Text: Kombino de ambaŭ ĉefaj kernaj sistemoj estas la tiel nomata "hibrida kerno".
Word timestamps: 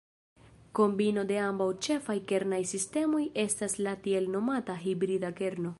Kombino 0.77 1.25
de 1.31 1.37
ambaŭ 1.49 1.67
ĉefaj 1.87 2.17
kernaj 2.33 2.61
sistemoj 2.73 3.23
estas 3.47 3.77
la 3.87 3.97
tiel 4.07 4.31
nomata 4.37 4.81
"hibrida 4.89 5.35
kerno". 5.43 5.69